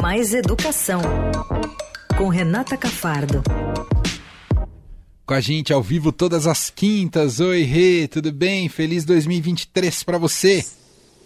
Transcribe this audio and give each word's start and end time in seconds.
Mais 0.00 0.32
Educação, 0.32 1.00
com 2.16 2.28
Renata 2.28 2.76
Cafardo. 2.76 3.42
Com 5.26 5.34
a 5.34 5.40
gente 5.40 5.72
ao 5.72 5.82
vivo 5.82 6.12
todas 6.12 6.46
as 6.46 6.70
quintas. 6.70 7.40
Oi, 7.40 7.62
Rê, 7.62 8.06
tudo 8.06 8.30
bem? 8.30 8.68
Feliz 8.68 9.04
2023 9.04 10.04
para 10.04 10.16
você. 10.16 10.64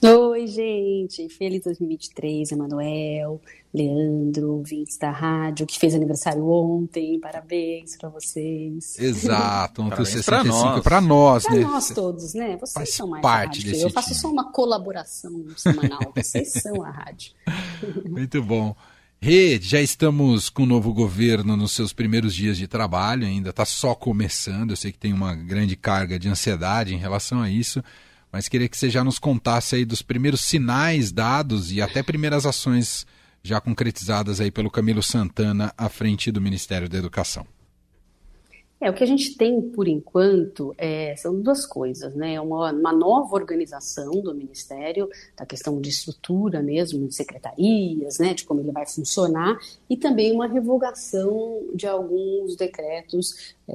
Oi, 0.05 0.49
gente. 0.49 1.29
Feliz 1.29 1.63
2023, 1.63 2.51
Emanuel, 2.51 3.41
Leandro, 3.73 4.55
ouvintes 4.55 4.99
da 4.99 5.13
rádio, 5.13 5.65
que 5.65 5.79
fez 5.79 5.95
aniversário 5.95 6.45
ontem. 6.45 7.21
Parabéns 7.21 7.97
para 7.97 8.09
vocês. 8.09 8.99
Exato, 8.99 9.81
ontem 9.81 10.05
65 10.05 10.83
para 10.83 11.01
nós, 11.01 11.45
pra 11.45 11.55
né? 11.55 11.61
nós 11.61 11.89
todos, 11.91 12.35
né? 12.35 12.57
Vocês 12.57 12.73
Faz 12.73 12.95
são 12.95 13.07
mais 13.07 13.23
parte 13.23 13.59
rádio. 13.59 13.71
desse 13.71 13.85
Eu 13.85 13.91
faço 13.91 14.09
time. 14.09 14.21
só 14.21 14.31
uma 14.33 14.51
colaboração 14.51 15.47
semanal. 15.57 16.01
Vocês 16.17 16.53
são 16.53 16.83
a 16.83 16.91
rádio. 16.91 17.33
Muito 18.05 18.43
bom. 18.43 18.75
Rê, 19.21 19.61
já 19.63 19.81
estamos 19.81 20.51
com 20.51 20.65
o 20.65 20.67
novo 20.67 20.93
governo 20.93 21.57
nos 21.57 21.71
seus 21.71 21.93
primeiros 21.93 22.35
dias 22.35 22.59
de 22.59 22.67
trabalho, 22.67 23.25
ainda 23.25 23.51
está 23.51 23.65
só 23.65 23.95
começando. 23.95 24.71
Eu 24.71 24.77
sei 24.77 24.91
que 24.91 24.99
tem 24.99 25.13
uma 25.13 25.33
grande 25.37 25.77
carga 25.77 26.19
de 26.19 26.29
ansiedade 26.29 26.93
em 26.93 26.99
relação 26.99 27.41
a 27.41 27.49
isso, 27.49 27.81
mas 28.33 28.49
queria 28.49 28.69
que 28.69 28.77
você 28.77 28.89
já 28.89 29.05
nos 29.05 29.19
contasse 29.19 29.77
aí 29.77 29.85
dos 29.85 30.01
primeiros 30.01 30.41
sinais 30.41 31.13
dados 31.13 31.71
e 31.71 31.83
até 31.83 32.03
primeiras 32.03 32.47
ações 32.47 33.07
já 33.43 33.61
concretizadas 33.61 34.41
aí 34.41 34.51
pelo 34.51 34.71
Camilo 34.71 35.03
Santana 35.03 35.75
à 35.77 35.89
frente 35.89 36.33
do 36.33 36.41
Ministério 36.41 36.89
da 36.89 36.97
Educação. 36.97 37.47
É, 38.81 38.91
o 38.91 38.95
que 38.95 39.05
a 39.05 39.07
gente 39.07 39.37
tem 39.37 39.63
por 39.63 39.87
enquanto 39.87 40.75
é, 40.77 41.15
são 41.15 41.41
duas 41.41 41.65
coisas, 41.65 42.17
né? 42.17 42.41
Uma, 42.41 42.73
uma 42.73 42.93
nova 42.93 43.37
organização 43.37 44.11
do 44.21 44.35
Ministério, 44.35 45.09
da 45.37 45.47
questão 45.47 45.81
de 45.81 45.89
estrutura 45.89 46.61
mesmo, 46.61 47.07
de 47.07 47.15
secretarias, 47.15 48.19
né? 48.19 48.35
De 48.35 48.45
como 48.45 48.59
ele 48.59 48.73
vai 48.73 48.85
funcionar, 48.85 49.57
e 49.89 49.97
também 49.97 50.33
uma 50.33 50.49
revogação 50.49 51.63
de 51.73 51.87
alguns 51.87 52.57
decretos 52.57 53.55
é, 53.69 53.75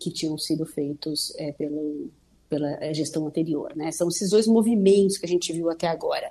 que 0.00 0.10
tinham 0.10 0.36
sido 0.36 0.66
feitos 0.66 1.32
é, 1.38 1.52
pelo, 1.52 2.10
pela 2.48 2.92
gestão 2.92 3.26
anterior, 3.26 3.72
né? 3.76 3.90
São 3.92 4.08
esses 4.08 4.30
dois 4.30 4.46
movimentos 4.46 5.18
que 5.18 5.26
a 5.26 5.28
gente 5.28 5.52
viu 5.52 5.70
até 5.70 5.86
agora. 5.86 6.30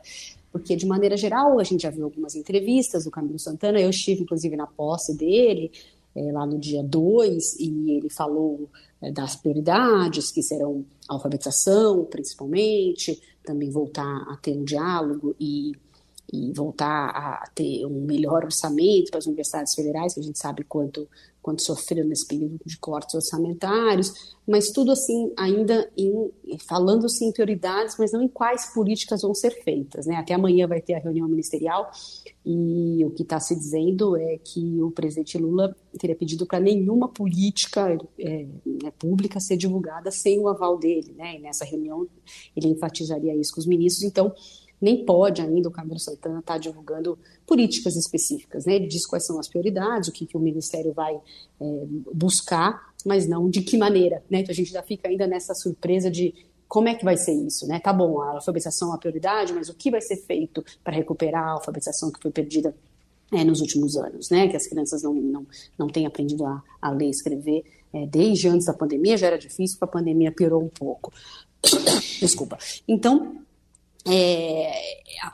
Porque, 0.51 0.75
de 0.75 0.85
maneira 0.85 1.15
geral, 1.15 1.59
a 1.59 1.63
gente 1.63 1.81
já 1.81 1.89
viu 1.89 2.05
algumas 2.05 2.35
entrevistas 2.35 3.03
do 3.03 3.11
Camilo 3.11 3.37
Santana, 3.37 3.79
eu 3.79 3.89
estive, 3.89 4.23
inclusive, 4.23 4.55
na 4.55 4.65
posse 4.65 5.15
dele, 5.15 5.71
é, 6.15 6.31
lá 6.31 6.45
no 6.45 6.57
dia 6.57 6.81
2, 6.81 7.59
e 7.59 7.91
ele 7.91 8.09
falou 8.09 8.69
é, 9.01 9.11
das 9.11 9.35
prioridades, 9.35 10.31
que 10.31 10.41
serão 10.41 10.83
alfabetização, 11.07 12.05
principalmente, 12.05 13.21
também 13.45 13.69
voltar 13.69 14.25
a 14.29 14.38
ter 14.41 14.57
um 14.57 14.63
diálogo 14.63 15.35
e, 15.39 15.73
e 16.31 16.52
voltar 16.52 17.09
a 17.09 17.50
ter 17.56 17.86
um 17.86 18.06
melhor 18.06 18.44
orçamento 18.44 19.09
para 19.09 19.20
as 19.20 19.25
universidades 19.25 19.73
federais, 19.73 20.14
que 20.14 20.20
a 20.20 20.23
gente 20.23 20.38
sabe 20.38 20.64
quanto, 20.64 21.08
quanto 21.42 21.64
sofreram 21.64 22.09
nesse 22.09 22.28
período 22.28 22.59
de 22.66 22.78
cortes 22.78 23.16
orçamentários, 23.16 24.36
mas 24.45 24.67
tudo 24.72 24.92
assim, 24.92 25.31
ainda 25.38 25.89
em, 25.97 26.30
falando-se 26.67 27.23
em 27.23 27.31
prioridades, 27.31 27.95
mas 27.97 28.11
não 28.11 28.22
em 28.22 28.28
quais 28.28 28.73
políticas 28.73 29.22
vão 29.22 29.34
ser 29.34 29.52
feitas. 29.64 30.06
Né? 30.06 30.16
Até 30.16 30.34
amanhã 30.34 30.67
vai 30.67 30.81
ter 30.81 30.95
a 30.95 31.00
reunião 31.00 31.30
ministerial 31.30 31.89
e 32.45 33.06
o 33.06 33.12
que 33.12 33.23
está 33.23 33.39
se 33.39 33.56
dizendo 33.56 34.17
é 34.17 34.38
que 34.38 34.81
o 34.81 34.91
presidente 34.91 35.38
Lula 35.38 35.73
teria 35.97 36.16
pedido 36.16 36.45
para 36.45 36.59
nenhuma 36.59 37.08
política 37.08 37.97
é, 38.19 38.45
né, 38.66 38.91
pública 39.00 39.39
ser 39.39 39.56
divulgada 39.56 40.12
sem 40.12 40.39
o 40.39 40.50
aval 40.50 40.78
dele. 40.78 41.14
Né? 41.17 41.38
E 41.38 41.39
nessa 41.39 41.64
reunião 41.64 42.06
ele 42.53 42.67
enfatizaria 42.67 43.34
isso 43.34 43.53
com 43.53 43.62
os 43.62 43.66
ministros. 43.66 44.03
Então, 44.03 44.34
nem 44.81 45.06
pode 45.06 45.42
ainda 45.42 45.70
o 45.70 45.72
Camilo 45.72 46.00
Santana 46.00 46.39
estar 46.39 46.53
tá 46.53 46.59
divulgando 46.59 47.17
políticas 47.45 47.95
específicas. 47.95 48.66
Né? 48.66 48.75
Ele 48.75 48.88
diz 48.88 49.06
quais 49.06 49.25
são 49.25 49.39
as 49.39 49.47
prioridades, 49.47 50.09
o 50.09 50.11
que, 50.11 50.25
que 50.25 50.38
o 50.38 50.39
Ministério 50.39 50.94
vai 50.94 51.16
é, 51.16 51.84
buscar, 52.14 52.94
mas 53.06 53.28
não 53.28 53.50
de 53.50 53.61
que 53.61 53.78
maneira. 53.78 54.24
Né? 54.29 54.40
Então 54.40 54.51
a 54.51 54.56
gente 54.56 54.72
já 54.72 54.84
fica 54.84 55.07
ainda 55.07 55.25
nessa 55.25 55.53
surpresa 55.53 56.12
de 56.12 56.34
como 56.68 56.90
é 56.90 56.96
que 56.96 57.06
vai 57.06 57.16
ser 57.16 57.34
isso, 57.34 57.66
né? 57.66 57.79
Tá 57.79 57.94
bom, 57.94 58.22
a 58.22 58.31
alfabetização 58.31 58.91
é 58.91 58.96
a 58.96 58.97
prioridade, 58.97 59.53
mas 59.53 59.69
o 59.69 59.74
que 59.74 59.90
vai 59.90 60.01
ser 60.01 60.18
feito 60.18 60.63
para 60.84 60.94
recuperar 60.94 61.41
a 61.41 61.51
alfabetização 61.51 62.12
que 62.12 62.22
foi 62.22 62.30
perdida 62.30 62.75
é, 63.31 63.44
nos 63.44 63.62
últimos 63.62 63.96
anos, 63.96 64.30
né? 64.30 64.50
Que 64.50 64.57
as 64.57 64.68
crianças 64.68 65.01
não, 65.01 65.13
não, 65.13 65.47
não 65.78 65.88
têm 65.88 66.06
aprendido 66.06 66.46
a, 66.46 66.62
a 66.81 66.91
ler 66.91 67.07
e 67.07 67.09
escrever 67.09 67.63
é, 67.94 68.06
desde 68.06 68.50
antes 68.50 68.66
da 68.66 68.74
pandemia, 68.74 69.18
já 69.18 69.28
era 69.28 69.38
difícil, 69.38 69.80
com 69.80 69.85
a 69.85 69.88
pandemia 69.88 70.31
piorou 70.31 70.62
um 70.62 70.69
pouco. 70.69 71.12
Desculpa. 72.19 72.57
Então, 72.88 73.38
é, 74.09 74.72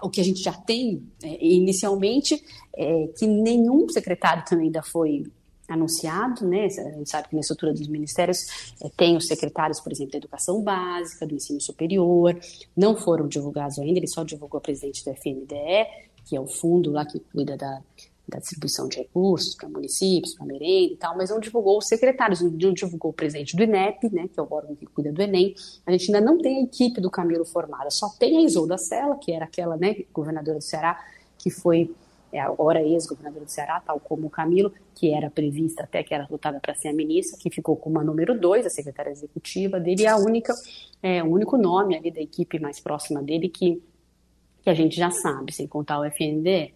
o 0.01 0.09
que 0.09 0.21
a 0.21 0.23
gente 0.23 0.41
já 0.41 0.53
tem 0.53 1.03
é, 1.23 1.45
inicialmente 1.45 2.43
é 2.75 3.07
que 3.17 3.27
nenhum 3.27 3.87
secretário 3.89 4.43
também 4.45 4.67
ainda 4.67 4.81
foi 4.81 5.23
anunciado, 5.67 6.47
né? 6.47 6.65
A 6.65 6.91
gente 6.97 7.09
sabe 7.09 7.29
que 7.29 7.35
na 7.35 7.41
estrutura 7.41 7.73
dos 7.73 7.87
ministérios 7.87 8.73
é, 8.81 8.89
tem 8.89 9.15
os 9.15 9.27
secretários, 9.27 9.79
por 9.79 9.91
exemplo, 9.91 10.11
da 10.11 10.17
educação 10.17 10.61
básica, 10.61 11.25
do 11.25 11.35
ensino 11.35 11.61
superior, 11.61 12.37
não 12.75 12.95
foram 12.95 13.27
divulgados 13.27 13.79
ainda, 13.79 13.99
ele 13.99 14.07
só 14.07 14.23
divulgou 14.23 14.57
a 14.57 14.61
presidente 14.61 15.03
do 15.03 15.11
FNDE, 15.11 15.87
que 16.25 16.35
é 16.35 16.39
o 16.39 16.47
fundo 16.47 16.91
lá 16.91 17.05
que 17.05 17.19
cuida 17.19 17.57
da, 17.57 17.81
da 18.27 18.39
distribuição 18.39 18.87
de 18.87 18.97
recursos 18.97 19.55
para 19.55 19.67
municípios, 19.67 20.33
para 20.33 20.45
merenda 20.45 20.93
e 20.93 20.97
tal, 20.97 21.17
mas 21.17 21.29
não 21.29 21.39
divulgou 21.39 21.77
os 21.77 21.87
secretários, 21.87 22.41
não 22.41 22.73
divulgou 22.73 23.11
o 23.11 23.13
presidente 23.13 23.55
do 23.55 23.63
INEP, 23.63 24.09
né, 24.13 24.29
que 24.31 24.39
é 24.39 24.43
o 24.43 24.47
órgão 24.49 24.75
que 24.75 24.85
cuida 24.85 25.11
do 25.11 25.21
Enem. 25.21 25.53
A 25.85 25.91
gente 25.91 26.13
ainda 26.13 26.25
não 26.25 26.37
tem 26.37 26.59
a 26.59 26.63
equipe 26.63 27.01
do 27.01 27.11
Camilo 27.11 27.45
formada, 27.45 27.89
só 27.89 28.09
tem 28.17 28.37
a 28.37 28.41
Isolda 28.41 28.77
Sela, 28.77 29.17
que 29.17 29.31
era 29.31 29.45
aquela, 29.45 29.75
né, 29.75 30.03
governadora 30.13 30.57
do 30.57 30.63
Ceará, 30.63 31.03
que 31.37 31.49
foi 31.49 31.93
é, 32.31 32.39
agora 32.39 32.81
ex-governadora 32.81 33.45
do 33.45 33.51
Ceará, 33.51 33.79
tal 33.79 33.99
como 33.99 34.27
o 34.27 34.29
Camilo, 34.29 34.73
que 34.95 35.13
era 35.13 35.29
prevista 35.29 35.83
até 35.83 36.01
que 36.01 36.13
era 36.13 36.25
votada 36.25 36.59
para 36.59 36.73
ser 36.73 36.87
a 36.87 36.93
ministra, 36.93 37.37
que 37.37 37.49
ficou 37.49 37.75
com 37.75 37.89
uma 37.89 38.03
número 38.03 38.39
2, 38.39 38.65
a 38.65 38.69
secretária 38.69 39.11
executiva 39.11 39.79
dele, 39.79 40.05
é 40.05 40.07
a 40.07 40.17
única, 40.17 40.53
é, 41.01 41.21
o 41.21 41.27
único 41.27 41.57
nome 41.57 41.95
ali 41.95 42.09
da 42.09 42.21
equipe 42.21 42.57
mais 42.57 42.79
próxima 42.79 43.21
dele 43.21 43.49
que, 43.49 43.83
que 44.63 44.69
a 44.69 44.73
gente 44.73 44.95
já 44.95 45.11
sabe, 45.11 45.53
sem 45.53 45.67
contar 45.67 45.99
o 45.99 46.05
FNDE. 46.05 46.73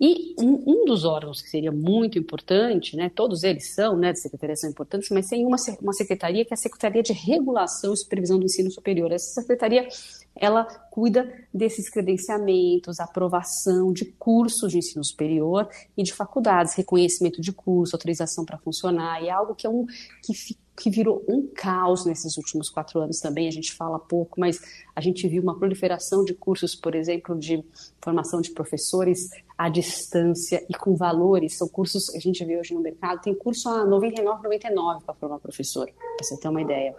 E 0.00 0.34
um, 0.40 0.62
um, 0.66 0.84
dos 0.84 1.04
órgãos 1.04 1.40
que 1.40 1.48
seria 1.48 1.70
muito 1.70 2.18
importante, 2.18 2.96
né, 2.96 3.08
todos 3.14 3.44
eles 3.44 3.74
são, 3.74 3.96
né, 3.96 4.12
de 4.12 4.20
secretaria 4.20 4.56
são 4.56 4.68
importantes, 4.68 5.08
mas 5.10 5.28
tem 5.28 5.46
uma, 5.46 5.56
uma 5.80 5.92
secretaria 5.92 6.44
que 6.44 6.52
é 6.52 6.56
a 6.56 6.58
Secretaria 6.58 7.02
de 7.02 7.12
Regulação 7.12 7.94
e 7.94 7.96
Supervisão 7.96 8.38
do 8.38 8.44
Ensino 8.44 8.70
Superior. 8.72 9.12
Essa 9.12 9.40
secretaria, 9.40 9.86
ela 10.34 10.64
cuida 10.90 11.32
desses 11.52 11.88
credenciamentos, 11.88 12.98
aprovação 12.98 13.92
de 13.92 14.04
cursos 14.04 14.72
de 14.72 14.78
ensino 14.78 15.04
superior 15.04 15.68
e 15.96 16.02
de 16.02 16.12
faculdades, 16.12 16.74
reconhecimento 16.74 17.40
de 17.40 17.52
curso, 17.52 17.94
autorização 17.94 18.44
para 18.44 18.58
funcionar, 18.58 19.22
e 19.22 19.28
é 19.28 19.30
algo 19.30 19.54
que 19.54 19.66
é 19.66 19.70
um 19.70 19.86
que 20.22 20.34
que 20.76 20.90
virou 20.90 21.24
um 21.28 21.46
caos 21.54 22.04
nesses 22.04 22.36
últimos 22.36 22.68
quatro 22.68 22.98
anos 23.00 23.20
também, 23.20 23.46
a 23.46 23.50
gente 23.50 23.72
fala 23.72 23.98
pouco, 23.98 24.40
mas 24.40 24.60
a 24.94 25.00
gente 25.00 25.26
viu 25.28 25.42
uma 25.42 25.56
proliferação 25.56 26.24
de 26.24 26.34
cursos, 26.34 26.74
por 26.74 26.94
exemplo, 26.94 27.38
de 27.38 27.64
formação 28.00 28.40
de 28.40 28.50
professores 28.50 29.30
à 29.56 29.68
distância 29.68 30.64
e 30.68 30.74
com 30.74 30.96
valores, 30.96 31.56
são 31.56 31.68
cursos 31.68 32.08
que 32.10 32.16
a 32.16 32.20
gente 32.20 32.44
vê 32.44 32.58
hoje 32.58 32.74
no 32.74 32.80
mercado, 32.80 33.22
tem 33.22 33.34
curso 33.34 33.68
a 33.68 33.84
R$ 33.84 33.88
99,99 33.88 35.02
para 35.04 35.14
formar 35.14 35.38
professor, 35.38 35.86
para 35.86 36.26
você 36.26 36.36
ter 36.36 36.48
uma 36.48 36.60
ideia. 36.60 36.94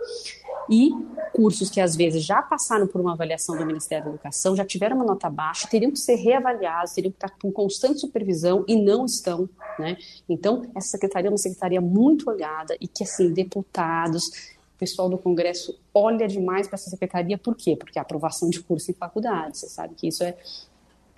E 0.70 0.90
cursos 1.34 1.70
que 1.70 1.80
às 1.82 1.96
vezes 1.96 2.24
já 2.24 2.42
passaram 2.42 2.88
por 2.88 3.00
uma 3.02 3.14
avaliação 3.14 3.58
do 3.58 3.66
Ministério 3.66 4.06
da 4.06 4.12
Educação, 4.12 4.56
já 4.56 4.66
tiveram 4.66 4.96
uma 4.96 5.06
nota 5.06 5.30
baixa, 5.30 5.68
teriam 5.68 5.92
que 5.92 6.00
ser 6.00 6.16
reavaliados, 6.16 6.94
teriam 6.94 7.12
que 7.12 7.18
estar 7.18 7.30
com 7.40 7.52
constante 7.52 8.00
supervisão 8.00 8.64
e 8.68 8.76
não 8.76 9.06
estão, 9.06 9.50
né? 9.78 9.98
Então, 10.28 10.64
essa 10.74 10.88
secretaria 10.88 11.28
é 11.28 11.32
uma 11.32 11.38
secretaria 11.38 11.82
muito 11.82 12.30
olhada 12.30 12.76
e 12.80 12.88
que, 12.88 13.04
assim, 13.04 13.32
deputados, 13.32 14.56
o 14.76 14.78
pessoal 14.78 15.10
do 15.10 15.18
Congresso 15.18 15.78
olha 15.94 16.28
demais 16.28 16.68
para 16.68 16.76
essa 16.76 16.90
secretaria, 16.90 17.38
por 17.38 17.56
quê? 17.56 17.76
Porque 17.76 18.00
a 18.00 18.02
aprovação 18.02 18.50
de 18.50 18.62
curso 18.62 18.90
em 18.90 18.94
faculdade, 18.94 19.58
você 19.58 19.68
sabe 19.68 19.94
que 19.94 20.08
isso 20.08 20.24
é 20.24 20.36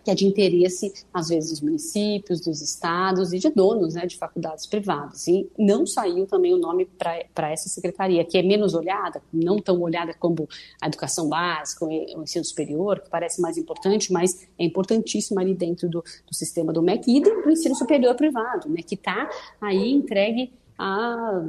que 0.08 0.12
é 0.12 0.16
de 0.16 0.26
interesse, 0.26 0.94
às 1.14 1.28
vezes, 1.28 1.52
dos 1.52 1.62
municípios, 1.62 2.40
dos 2.40 2.62
estados 2.62 3.34
e 3.34 3.40
de 3.40 3.50
donos 3.50 3.96
né, 3.96 4.06
de 4.06 4.16
faculdades 4.16 4.66
privadas. 4.66 5.28
E 5.28 5.52
não 5.60 5.86
saiu 5.86 6.26
também 6.26 6.54
o 6.54 6.58
nome 6.58 6.86
para 6.86 7.52
essa 7.52 7.68
secretaria, 7.68 8.24
que 8.24 8.38
é 8.38 8.42
menos 8.42 8.74
olhada, 8.74 9.22
não 9.34 9.60
tão 9.60 9.82
olhada 9.82 10.14
como 10.14 10.48
a 10.82 10.88
educação 10.88 11.28
básica, 11.28 11.84
o 11.84 11.92
ensino 12.22 12.46
superior, 12.46 13.02
que 13.02 13.10
parece 13.10 13.42
mais 13.42 13.58
importante, 13.58 14.14
mas 14.14 14.48
é 14.58 14.64
importantíssima 14.64 15.42
ali 15.42 15.54
dentro 15.54 15.90
do, 15.90 16.02
do 16.02 16.34
sistema 16.34 16.72
do 16.72 16.82
MEC 16.82 17.18
e 17.18 17.20
do 17.20 17.52
ensino 17.52 17.76
superior 17.76 18.16
privado, 18.16 18.70
né, 18.70 18.82
que 18.82 18.96
está 18.96 19.30
aí 19.60 19.92
entregue 19.92 20.54
à, 20.78 21.44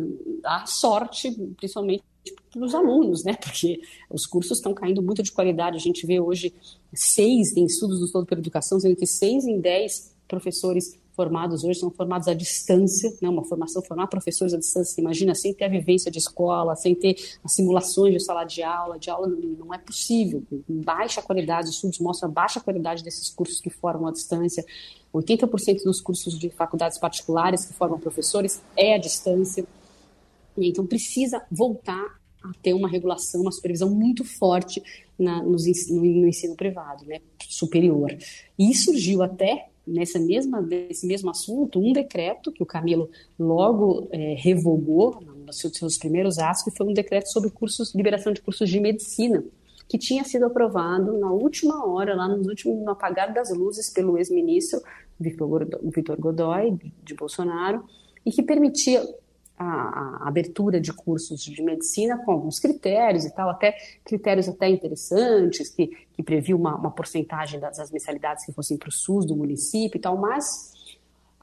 à 0.45 0.67
sorte, 0.67 1.31
principalmente 1.57 2.03
para 2.51 2.65
os 2.65 2.75
alunos, 2.75 3.25
né? 3.25 3.35
Porque 3.35 3.81
os 4.11 4.27
cursos 4.27 4.59
estão 4.59 4.75
caindo 4.75 5.03
muito 5.03 5.23
de 5.23 5.33
qualidade. 5.33 5.77
A 5.77 5.81
gente 5.81 6.07
vê 6.07 6.21
hoje 6.21 6.55
seis, 6.93 7.57
em 7.57 7.65
estudos 7.65 8.01
do 8.01 8.11
Todo 8.11 8.27
pela 8.27 8.41
Educação, 8.41 8.79
dizendo 8.79 8.97
que 8.97 9.07
seis 9.07 9.45
em 9.45 9.61
dez 9.61 10.15
professores 10.27 10.99
formados 11.19 11.65
hoje 11.65 11.81
são 11.81 11.91
formados 11.91 12.29
à 12.29 12.33
distância, 12.33 13.13
né, 13.21 13.29
uma 13.29 13.43
formação, 13.43 13.83
formar 13.83 14.07
professores 14.07 14.55
à 14.55 14.57
distância, 14.57 15.01
imagina, 15.01 15.35
sem 15.35 15.53
ter 15.53 15.65
a 15.65 15.69
vivência 15.69 16.13
de 16.13 16.19
escola, 16.19 16.77
sem 16.77 16.95
ter 16.95 17.17
as 17.43 17.53
simulações 17.55 18.15
de 18.15 18.21
sala 18.21 18.45
de 18.45 18.63
aula, 18.63 18.97
de 19.01 19.11
aula 19.11 19.27
não 19.27 19.75
é 19.75 19.79
possível, 19.79 20.45
baixa 20.69 21.21
qualidade, 21.21 21.71
estudos 21.71 21.99
mostram 21.99 22.31
baixa 22.31 22.61
qualidade 22.61 23.03
desses 23.03 23.31
cursos 23.31 23.61
que 23.61 23.69
formam 23.69 24.07
à 24.07 24.13
distância, 24.13 24.65
80% 25.13 25.83
dos 25.83 26.01
cursos 26.01 26.39
de 26.39 26.51
faculdades 26.51 26.99
particulares 26.99 27.65
que 27.65 27.75
formam 27.75 27.99
professores 27.99 28.63
é 28.77 28.95
à 28.95 28.99
distância, 28.99 29.67
então 30.57 30.87
precisa 30.87 31.45
voltar 31.51 32.05
a 32.05 32.18
ter 32.63 32.73
uma 32.73 32.89
regulação, 32.89 33.43
uma 33.43 33.53
supervisão 33.53 33.91
muito 33.91 34.25
forte 34.25 34.83
na, 35.19 35.43
no, 35.43 35.57
no, 35.57 36.27
ensino 36.29 36.55
privado, 36.55 37.05
né, 37.05 37.21
superior. 37.49 38.17
E 38.59 38.75
surgiu 38.75 39.23
até 39.23 39.69
nessa 39.87 40.19
mesma, 40.19 40.61
nesse 40.61 41.07
mesmo 41.07 41.31
assunto 41.31 41.81
um 41.81 41.93
decreto 41.93 42.53
que 42.53 42.63
o 42.63 42.67
Camilo 42.67 43.11
logo 43.39 44.07
é, 44.11 44.35
revogou 44.39 45.21
nos 45.47 45.59
seus 45.59 45.97
primeiros 45.97 46.39
atos, 46.39 46.63
que 46.63 46.71
foi 46.71 46.87
um 46.87 46.93
decreto 46.93 47.29
sobre 47.29 47.51
cursos, 47.51 47.95
liberação 47.95 48.33
de 48.33 48.43
cursos 48.43 48.69
de 48.69 48.79
medicina, 48.79 49.43
que 49.89 49.97
tinha 49.97 50.23
sido 50.23 50.45
aprovado 50.45 51.19
na 51.19 51.33
última 51.33 51.87
hora, 51.87 52.15
lá 52.15 52.29
nos 52.29 52.47
últimos, 52.47 52.79
no 52.85 52.91
apagar 52.91 53.33
das 53.33 53.51
luzes, 53.51 53.89
pelo 53.89 54.19
ex-ministro 54.19 54.81
Vitor 55.19 56.21
Godoy, 56.21 56.79
de 57.03 57.15
Bolsonaro, 57.15 57.85
e 58.25 58.31
que 58.31 58.43
permitia 58.43 59.03
a, 59.59 59.65
a, 59.65 60.29
abertura 60.29 60.81
de 60.81 60.93
cursos 60.93 61.43
de 61.43 61.63
medicina 61.63 62.19
com 62.19 62.33
alguns 62.33 62.59
critérios 62.59 63.25
e 63.25 63.35
tal, 63.35 63.51
até 63.51 63.77
critérios 64.05 64.49
até 64.49 64.69
interessantes, 64.69 65.69
que, 65.69 65.89
que 66.13 66.23
previu 66.23 66.57
uma, 66.57 66.77
uma 66.77 66.91
porcentagem 66.91 67.59
das, 67.59 67.91
mensalidades 67.91 68.45
que 68.45 68.53
fossem 68.53 68.77
para 68.77 68.89
o 68.89 68.93
SUS 68.93 69.27
do 69.27 69.37
município 69.37 69.99
e 69.99 70.01
tal, 70.01 70.17
mas 70.17 70.73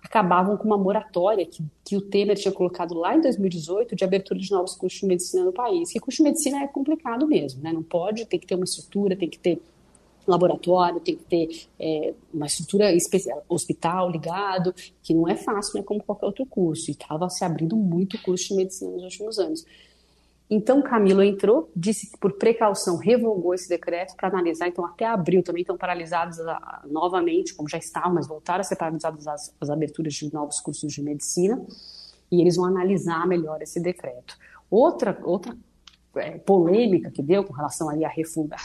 acabavam 0.01 0.55
com 0.55 0.65
uma 0.65 0.77
moratória 0.77 1.45
que, 1.45 1.63
que 1.83 1.97
o 1.97 2.01
Temer 2.01 2.37
tinha 2.37 2.51
colocado 2.51 2.93
lá 2.93 3.15
em 3.15 3.21
2018 3.21 3.95
de 3.95 4.03
abertura 4.03 4.39
de 4.39 4.51
novos 4.51 4.75
cursos 4.75 4.99
de 4.99 5.07
medicina 5.07 5.43
no 5.43 5.51
país. 5.51 5.93
E 5.95 5.99
curso 5.99 6.17
de 6.17 6.23
medicina 6.23 6.63
é 6.63 6.67
complicado 6.67 7.27
mesmo, 7.27 7.61
né? 7.63 7.73
Não 7.73 7.81
pode, 7.81 8.25
tem 8.25 8.39
que 8.39 8.45
ter 8.45 8.55
uma 8.55 8.65
estrutura, 8.65 9.15
tem 9.15 9.29
que 9.29 9.39
ter 9.39 9.61
laboratório, 10.27 10.99
tem 10.99 11.15
que 11.15 11.23
ter 11.23 11.67
é, 11.79 12.13
uma 12.33 12.45
estrutura 12.45 12.93
especial, 12.93 13.43
hospital 13.47 14.09
ligado, 14.09 14.73
que 15.03 15.13
não 15.13 15.27
é 15.27 15.35
fácil, 15.35 15.75
não 15.75 15.81
é 15.81 15.83
como 15.83 16.03
qualquer 16.03 16.25
outro 16.25 16.45
curso. 16.45 16.89
E 16.89 16.93
estava 16.93 17.29
se 17.29 17.43
abrindo 17.43 17.75
muito 17.75 18.21
curso 18.21 18.49
de 18.49 18.55
medicina 18.55 18.91
nos 18.91 19.03
últimos 19.03 19.39
anos. 19.39 19.65
Então, 20.47 20.81
Camilo 20.81 21.23
entrou, 21.23 21.71
disse 21.75 22.11
que 22.11 22.17
por 22.19 22.33
precaução 22.33 22.97
revogou 22.97 23.53
esse 23.55 23.67
decreto 23.67 24.15
para 24.15 24.27
analisar. 24.27 24.67
Então, 24.67 24.85
até 24.85 25.05
abril 25.05 25.41
também 25.41 25.61
estão 25.61 25.75
paralisados 25.75 26.37
novamente, 26.85 27.55
como 27.55 27.67
já 27.67 27.79
estavam, 27.79 28.13
mas 28.13 28.27
voltaram 28.27 28.61
a 28.61 28.63
ser 28.63 28.75
paralisadas 28.75 29.27
as, 29.27 29.53
as 29.59 29.69
aberturas 29.69 30.13
de 30.13 30.31
novos 30.31 30.59
cursos 30.59 30.93
de 30.93 31.01
medicina. 31.01 31.59
E 32.31 32.41
eles 32.41 32.57
vão 32.57 32.65
analisar 32.65 33.27
melhor 33.27 33.59
esse 33.61 33.79
decreto. 33.79 34.37
Outra, 34.69 35.17
outra 35.23 35.55
é, 36.15 36.37
polêmica 36.37 37.09
que 37.09 37.23
deu 37.23 37.43
com 37.43 37.53
relação 37.53 37.89
ali 37.89 38.05
à 38.05 38.11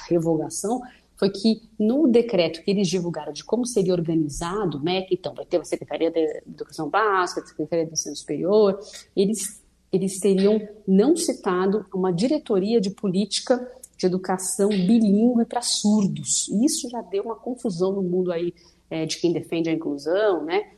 revogação 0.08 0.82
foi 1.20 1.28
que 1.28 1.60
no 1.78 2.08
decreto 2.08 2.64
que 2.64 2.70
eles 2.70 2.88
divulgaram 2.88 3.30
de 3.30 3.44
como 3.44 3.66
seria 3.66 3.92
organizado 3.92 4.78
o 4.78 4.82
MEC, 4.82 5.12
então 5.12 5.34
vai 5.34 5.44
ter 5.44 5.58
uma 5.58 5.66
Secretaria 5.66 6.10
de 6.10 6.42
Educação 6.48 6.88
Básica, 6.88 7.44
Secretaria 7.46 7.84
de 7.84 7.92
Ensino 7.92 8.16
Superior, 8.16 8.80
eles, 9.14 9.62
eles 9.92 10.18
teriam 10.18 10.58
não 10.88 11.14
citado 11.14 11.84
uma 11.94 12.10
diretoria 12.10 12.80
de 12.80 12.88
política 12.88 13.70
de 13.98 14.06
educação 14.06 14.70
bilíngue 14.70 15.44
para 15.44 15.60
surdos. 15.60 16.48
E 16.48 16.64
isso 16.64 16.88
já 16.88 17.02
deu 17.02 17.24
uma 17.24 17.36
confusão 17.36 17.92
no 17.92 18.02
mundo 18.02 18.32
aí 18.32 18.54
é, 18.88 19.04
de 19.04 19.18
quem 19.18 19.30
defende 19.30 19.68
a 19.68 19.74
inclusão, 19.74 20.42
né? 20.42 20.72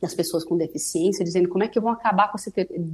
Das 0.00 0.14
pessoas 0.14 0.44
com 0.44 0.56
deficiência, 0.56 1.24
dizendo 1.24 1.48
como 1.48 1.62
é 1.62 1.68
que 1.68 1.78
vão 1.78 1.90
acabar 1.90 2.30
com 2.30 2.38
essa 2.38 2.50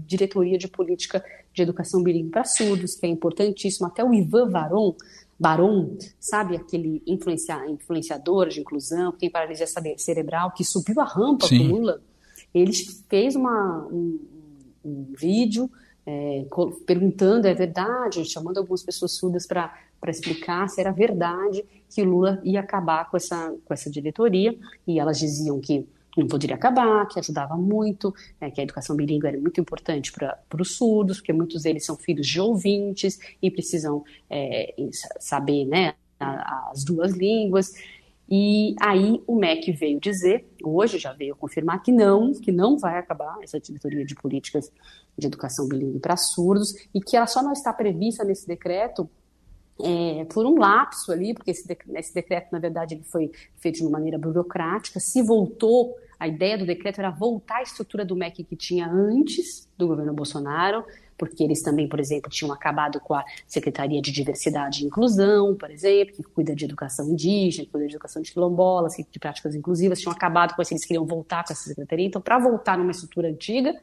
diretoria 0.07 0.59
de 0.59 0.67
política 0.67 1.25
de 1.53 1.63
educação 1.63 2.03
bilíngue 2.03 2.31
para 2.31 2.45
surdos, 2.45 2.97
que 2.97 3.07
é 3.07 3.09
importantíssimo. 3.09 3.87
Até 3.87 4.05
o 4.05 4.13
Ivan 4.13 4.51
Varon, 4.51 4.95
Baron, 5.39 5.97
sabe 6.19 6.57
aquele 6.57 7.03
influencia, 7.07 7.69
influenciador 7.69 8.49
de 8.49 8.61
inclusão, 8.61 9.13
que 9.13 9.19
tem 9.19 9.31
paralisia 9.31 9.67
cerebral, 9.97 10.53
que 10.53 10.65
subiu 10.65 11.01
a 11.01 11.05
rampa 11.05 11.47
Sim. 11.47 11.59
com 11.59 11.77
Lula, 11.77 12.03
ele 12.53 12.73
fez 13.09 13.37
uma, 13.37 13.87
um, 13.87 14.19
um 14.85 15.13
vídeo 15.17 15.71
é, 16.07 16.47
perguntando, 16.87 17.47
é 17.47 17.55
verdade, 17.55 18.25
chamando 18.25 18.59
algumas 18.59 18.83
pessoas 18.83 19.13
surdas 19.13 19.47
para 19.47 19.71
explicar 20.09 20.69
se 20.69 20.81
era 20.81 20.91
verdade 20.91 21.65
que 21.91 22.01
o 22.03 22.05
Lula 22.05 22.41
ia 22.45 22.61
acabar 22.61 23.11
com 23.11 23.17
essa, 23.17 23.55
com 23.65 23.75
essa 23.75 23.91
diretoria, 23.91 24.57
e 24.87 24.99
elas 24.99 25.19
diziam 25.19 25.61
que 25.61 25.87
não 26.17 26.27
poderia 26.27 26.57
acabar, 26.57 27.07
que 27.07 27.19
ajudava 27.19 27.57
muito, 27.57 28.15
né, 28.41 28.51
que 28.51 28.61
a 28.61 28.65
educação 28.65 28.97
bilíngue 28.97 29.27
era 29.27 29.39
muito 29.39 29.61
importante 29.61 30.13
para 30.13 30.39
os 30.59 30.77
surdos, 30.77 31.19
porque 31.19 31.33
muitos 31.33 31.63
deles 31.63 31.85
são 31.85 31.97
filhos 31.97 32.27
de 32.27 32.41
ouvintes 32.41 33.19
e 33.43 33.51
precisam 33.51 34.03
é, 34.31 34.75
saber 35.21 35.67
né, 35.67 35.95
as 36.19 36.85
duas 36.85 37.13
línguas. 37.13 37.73
E 38.29 38.75
aí 38.81 39.23
o 39.27 39.37
MEC 39.37 39.71
veio 39.73 40.01
dizer, 40.01 40.49
hoje 40.65 40.99
já 40.99 41.13
veio 41.13 41.37
confirmar 41.37 41.83
que 41.83 41.93
não, 41.93 42.33
que 42.33 42.51
não 42.51 42.77
vai 42.77 42.99
acabar 42.99 43.37
essa 43.43 43.61
diretoria 43.61 44.05
de 44.05 44.15
políticas 44.15 44.73
de 45.17 45.27
educação 45.27 45.69
bilíngue 45.69 46.01
para 46.01 46.17
surdos 46.17 46.75
e 46.93 47.01
que 47.01 47.17
ela 47.17 47.27
só 47.27 47.43
não 47.43 47.53
está 47.53 47.73
prevista 47.73 48.25
nesse 48.25 48.47
decreto 48.47 49.09
é, 49.81 50.25
por 50.25 50.45
um 50.47 50.59
lapso 50.59 51.13
ali, 51.13 51.35
porque 51.35 51.51
esse, 51.51 51.65
esse 51.95 52.15
decreto, 52.15 52.49
na 52.51 52.59
verdade, 52.59 52.95
ele 52.95 53.05
foi 53.05 53.31
feito 53.57 53.77
de 53.77 53.83
uma 53.83 53.93
maneira 53.93 54.19
burocrática, 54.19 54.99
se 54.99 55.23
voltou 55.23 55.95
a 56.19 56.27
ideia 56.27 56.57
do 56.57 56.67
decreto 56.67 56.99
era 56.99 57.11
voltar 57.11 57.59
à 57.59 57.63
estrutura 57.63 58.05
do 58.05 58.17
MEC 58.17 58.45
que 58.45 58.57
tinha 58.57 58.89
antes 58.89 59.69
do 59.77 59.87
governo 59.87 60.15
Bolsonaro, 60.15 60.85
porque 61.19 61.43
eles 61.43 61.63
também, 61.63 61.89
por 61.89 61.99
exemplo, 61.99 62.31
tinham 62.31 62.53
acabado 62.53 63.01
com 63.01 63.15
a 63.15 63.25
Secretaria 63.47 64.01
de 64.03 64.13
Diversidade 64.13 64.83
e 64.83 64.87
Inclusão, 64.87 65.55
por 65.55 65.71
exemplo, 65.71 66.15
que 66.15 66.23
cuida 66.23 66.55
de 66.55 66.65
educação 66.65 67.09
indígena, 67.09 67.69
cuida 67.71 67.87
de 67.87 67.95
educação 67.95 68.21
de 68.21 68.33
quilombolas, 68.33 68.95
de 68.97 69.19
práticas 69.19 69.55
inclusivas, 69.55 70.01
tinham 70.01 70.13
acabado 70.13 70.55
com 70.55 70.63
isso, 70.63 70.73
eles 70.73 70.85
queriam 70.85 71.07
voltar 71.07 71.45
com 71.45 71.53
essa 71.53 71.69
secretaria. 71.69 72.07
Então, 72.07 72.21
para 72.21 72.39
voltar 72.39 72.77
numa 72.77 72.91
estrutura 72.91 73.29
antiga, 73.29 73.75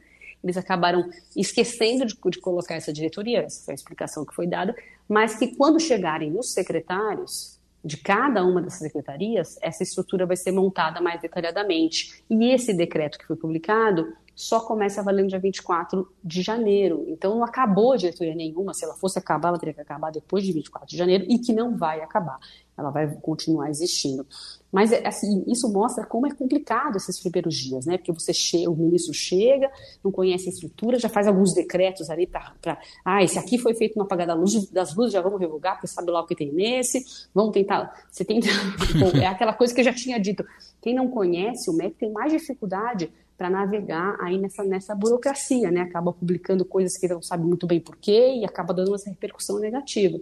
eles 0.42 0.56
acabaram 0.56 1.08
esquecendo 1.34 2.04
de, 2.04 2.14
de, 2.14 2.38
colocar 2.38 2.74
essa 2.74 2.92
diretoria, 2.92 3.40
essa 3.40 3.64
foi 3.64 3.72
a 3.72 3.76
explicação 3.76 4.24
que 4.24 4.34
foi 4.34 4.46
dada, 4.46 4.76
mas 5.08 5.36
que 5.36 5.56
quando 5.56 5.80
chegarem 5.80 6.38
os 6.38 6.52
secretários, 6.52 7.58
de 7.84 7.98
cada 7.98 8.44
uma 8.44 8.62
dessas 8.62 8.78
secretarias, 8.80 9.58
essa 9.60 9.82
estrutura 9.82 10.24
vai 10.24 10.36
ser 10.36 10.52
montada 10.52 11.00
mais 11.00 11.20
detalhadamente. 11.20 12.24
E 12.30 12.50
esse 12.52 12.72
decreto 12.72 13.18
que 13.18 13.26
foi 13.26 13.36
publicado 13.36 14.12
só 14.34 14.60
começa 14.60 15.02
no 15.02 15.26
dia 15.26 15.38
24 15.38 16.08
de 16.22 16.42
janeiro. 16.42 17.04
Então 17.08 17.34
não 17.36 17.44
acabou 17.44 17.92
a 17.92 17.96
diretoria 17.96 18.34
nenhuma. 18.34 18.74
Se 18.74 18.84
ela 18.84 18.94
fosse 18.94 19.18
acabar, 19.18 19.48
ela 19.48 19.58
teria 19.58 19.74
que 19.74 19.80
acabar 19.80 20.10
depois 20.10 20.44
de 20.44 20.52
24 20.52 20.88
de 20.88 20.96
janeiro 20.96 21.24
e 21.28 21.38
que 21.38 21.52
não 21.52 21.76
vai 21.76 22.00
acabar. 22.00 22.38
Ela 22.76 22.90
vai 22.90 23.06
continuar 23.22 23.70
existindo. 23.70 24.26
Mas 24.72 24.90
é, 24.90 25.06
assim, 25.06 25.44
isso 25.46 25.72
mostra 25.72 26.04
como 26.04 26.26
é 26.26 26.34
complicado 26.34 26.96
esses 26.96 27.20
primeiros 27.20 27.54
dias, 27.54 27.86
né? 27.86 27.96
Porque 27.96 28.12
você 28.12 28.32
chega, 28.32 28.68
o 28.68 28.74
ministro 28.74 29.14
chega, 29.14 29.70
não 30.02 30.10
conhece 30.10 30.48
a 30.48 30.52
estrutura, 30.52 30.98
já 30.98 31.08
faz 31.08 31.28
alguns 31.28 31.54
decretos 31.54 32.10
ali 32.10 32.26
para. 32.26 32.52
Ah, 33.04 33.22
esse 33.22 33.38
aqui 33.38 33.56
foi 33.56 33.74
feito 33.74 33.96
no 33.96 34.02
apagar 34.02 34.26
da 34.26 34.34
luz, 34.34 34.68
das 34.70 34.92
luzes, 34.96 35.12
já 35.12 35.20
vamos 35.20 35.38
revogar, 35.38 35.74
porque 35.74 35.86
sabe 35.86 36.10
lá 36.10 36.20
o 36.20 36.26
que 36.26 36.34
tem 36.34 36.52
nesse. 36.52 37.28
Vamos 37.32 37.52
tentar. 37.52 38.04
Você. 38.10 38.24
Bom, 38.24 39.10
é 39.22 39.26
aquela 39.26 39.52
coisa 39.52 39.72
que 39.72 39.80
eu 39.80 39.84
já 39.84 39.94
tinha 39.94 40.18
dito. 40.18 40.44
Quem 40.82 40.92
não 40.92 41.08
conhece, 41.08 41.70
o 41.70 41.72
MEC 41.72 41.94
tem 41.94 42.10
mais 42.10 42.32
dificuldade 42.32 43.12
para 43.36 43.50
navegar 43.50 44.16
aí 44.20 44.38
nessa, 44.38 44.62
nessa 44.64 44.94
burocracia, 44.94 45.70
né? 45.70 45.80
Acaba 45.80 46.12
publicando 46.12 46.64
coisas 46.64 46.96
que 46.98 47.08
não 47.08 47.22
sabe 47.22 47.44
muito 47.44 47.66
bem 47.66 47.80
porquê 47.80 48.34
e 48.36 48.44
acaba 48.44 48.72
dando 48.72 48.94
essa 48.94 49.10
repercussão 49.10 49.58
negativa. 49.58 50.18